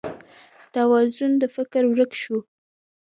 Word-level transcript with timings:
توازون 0.73 1.31
د 1.41 1.43
فکر 1.55 1.83
ورک 1.93 2.11
شو 2.21 2.37